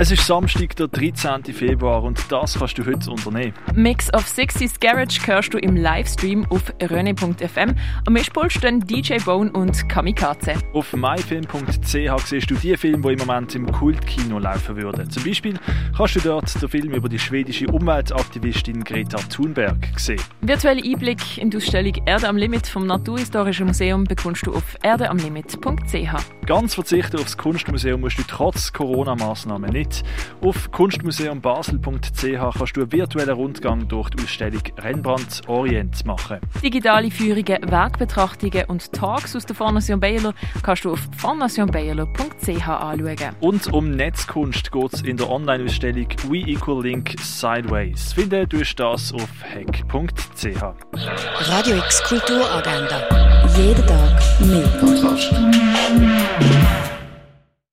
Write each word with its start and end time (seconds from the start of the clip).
Es 0.00 0.12
ist 0.12 0.24
Samstag, 0.24 0.76
der 0.76 0.86
13. 0.86 1.42
Februar 1.52 2.04
und 2.04 2.30
das 2.30 2.56
kannst 2.56 2.78
du 2.78 2.86
heute 2.86 3.10
unternehmen. 3.10 3.52
Mix 3.74 4.14
of 4.14 4.24
60s 4.24 4.78
Garage 4.78 5.18
hörst 5.26 5.52
du 5.52 5.58
im 5.58 5.74
Livestream 5.74 6.46
auf 6.50 6.72
rene.fm. 6.80 7.74
Am 8.06 8.12
Mischpult 8.12 8.52
stehen 8.52 8.78
DJ 8.78 9.16
Bone 9.16 9.50
und 9.50 9.88
Kamikaze. 9.88 10.54
Auf 10.72 10.92
myfilm.ch 10.92 12.26
siehst 12.26 12.48
du 12.48 12.54
die 12.54 12.76
Filme, 12.76 13.08
die 13.08 13.20
im 13.20 13.26
Moment 13.26 13.56
im 13.56 13.72
Kultkino 13.72 14.38
laufen 14.38 14.76
würden. 14.76 15.10
Zum 15.10 15.24
Beispiel 15.24 15.58
kannst 15.96 16.14
du 16.14 16.20
dort 16.20 16.62
den 16.62 16.68
Film 16.68 16.92
über 16.92 17.08
die 17.08 17.18
schwedische 17.18 17.66
Umweltaktivistin 17.66 18.84
Greta 18.84 19.18
Thunberg 19.28 19.84
sehen. 19.96 20.22
Virtuelle 20.42 20.80
Einblick 20.80 21.38
in 21.38 21.50
die 21.50 21.56
Ausstellung 21.56 21.94
Erde 22.06 22.28
am 22.28 22.36
Limit 22.36 22.68
vom 22.68 22.86
Naturhistorischen 22.86 23.66
Museum 23.66 24.04
bekommst 24.04 24.46
du 24.46 24.54
auf 24.54 24.76
erdeamlimit.ch. 24.80 26.46
Ganz 26.46 26.74
verzichten 26.74 27.18
aufs 27.18 27.36
Kunstmuseum 27.36 28.00
musst 28.00 28.18
du 28.20 28.22
trotz 28.22 28.72
Corona-Maßnahmen 28.72 29.72
nicht. 29.72 29.87
Auf 30.40 30.70
kunstmuseumbasel.ch 30.70 32.58
kannst 32.58 32.76
du 32.76 32.82
einen 32.82 32.92
virtuellen 32.92 33.34
Rundgang 33.34 33.88
durch 33.88 34.10
die 34.10 34.22
Ausstellung 34.22 34.62
Rembrandt 34.78 35.42
Orient 35.46 36.04
machen. 36.06 36.38
Digitale 36.62 37.10
Führungen, 37.10 37.58
Werkbetrachtungen 37.70 38.64
und 38.66 38.92
Tags 38.92 39.34
aus 39.34 39.46
der 39.46 39.56
Fondation 39.56 40.00
Baylor 40.00 40.34
kannst 40.62 40.84
du 40.84 40.92
auf 40.92 41.00
fondationbaylor.ch 41.16 42.68
anschauen. 42.68 43.34
Und 43.40 43.72
um 43.72 43.90
Netzkunst 43.90 44.70
geht 44.72 44.92
es 44.92 45.02
in 45.02 45.16
der 45.16 45.30
Online-Ausstellung 45.30 46.08
We 46.28 46.38
Equal 46.38 46.82
Link 46.82 47.14
Sideways. 47.20 48.12
Finden 48.12 48.48
du 48.48 48.58
das 48.58 49.12
auf 49.12 49.28
hack.ch. 49.42 50.62
Radio 51.50 51.76
X 51.76 52.02
Kulturagenda. 52.04 53.02
Jeden 53.56 53.86
Tag 53.86 54.40
mehr. 54.40 55.77